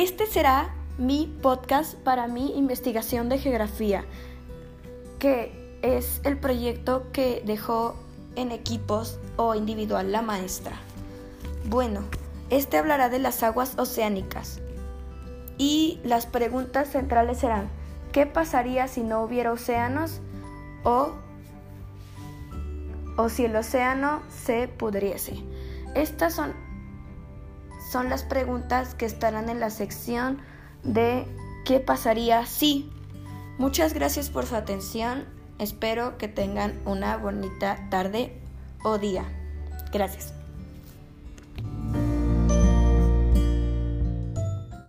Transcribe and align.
Este 0.00 0.24
será 0.24 0.70
mi 0.96 1.26
podcast 1.42 1.94
para 1.94 2.26
mi 2.26 2.56
investigación 2.56 3.28
de 3.28 3.36
geografía, 3.36 4.06
que 5.18 5.78
es 5.82 6.22
el 6.24 6.38
proyecto 6.38 7.12
que 7.12 7.42
dejó 7.44 7.96
en 8.34 8.50
equipos 8.50 9.18
o 9.36 9.54
individual 9.54 10.10
la 10.10 10.22
maestra. 10.22 10.72
Bueno, 11.66 12.04
este 12.48 12.78
hablará 12.78 13.10
de 13.10 13.18
las 13.18 13.42
aguas 13.42 13.78
oceánicas 13.78 14.62
y 15.58 16.00
las 16.02 16.24
preguntas 16.24 16.88
centrales 16.88 17.36
serán 17.36 17.68
¿qué 18.10 18.24
pasaría 18.24 18.88
si 18.88 19.02
no 19.02 19.22
hubiera 19.22 19.52
océanos 19.52 20.22
o, 20.82 21.10
o 23.18 23.28
si 23.28 23.44
el 23.44 23.54
océano 23.54 24.22
se 24.30 24.66
pudriese? 24.66 25.44
Estas 25.94 26.32
son, 26.32 26.54
son 27.90 28.08
las 28.08 28.22
preguntas 28.22 28.94
que 28.94 29.06
estarán 29.06 29.48
en 29.48 29.58
la 29.60 29.70
sección 29.70 30.38
de 30.84 31.26
¿qué 31.64 31.80
pasaría 31.80 32.46
si? 32.46 32.90
Muchas 33.58 33.94
gracias 33.94 34.30
por 34.30 34.46
su 34.46 34.54
atención. 34.54 35.26
Espero 35.58 36.16
que 36.16 36.28
tengan 36.28 36.80
una 36.86 37.16
bonita 37.16 37.88
tarde 37.90 38.40
o 38.82 38.98
día. 38.98 39.24
Gracias. 39.92 40.39